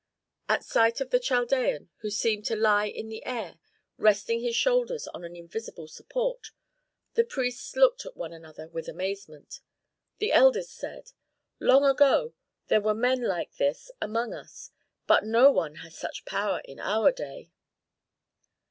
At 0.49 0.63
sight 0.65 0.99
of 0.99 1.11
the 1.11 1.19
Chaldean, 1.19 1.91
who 1.97 2.09
seemed 2.09 2.43
to 2.45 2.55
lie 2.55 2.87
in 2.87 3.09
the 3.09 3.23
air, 3.23 3.59
resting 3.99 4.41
his 4.41 4.55
shoulders 4.55 5.07
on 5.09 5.23
an 5.23 5.35
invisible 5.35 5.87
support, 5.87 6.49
the 7.13 7.23
priests 7.23 7.75
looked 7.75 8.07
at 8.07 8.17
one 8.17 8.33
another 8.33 8.67
with 8.67 8.87
amazement. 8.87 9.61
The 10.17 10.31
eldest 10.33 10.71
said, 10.73 11.11
"Long 11.59 11.85
ago 11.85 12.33
there 12.67 12.81
were 12.81 12.95
men 12.95 13.21
like 13.21 13.57
this 13.57 13.91
among 14.01 14.33
us, 14.33 14.71
but 15.05 15.23
no 15.23 15.51
one 15.51 15.75
has 15.85 15.95
such 15.99 16.25
power 16.25 16.63
in 16.65 16.79
our 16.79 17.11
day." 17.11 17.51